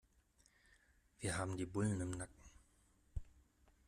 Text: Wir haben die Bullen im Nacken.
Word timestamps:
Wir 1.19 1.37
haben 1.37 1.57
die 1.57 1.67
Bullen 1.67 2.01
im 2.01 2.09
Nacken. 2.09 2.41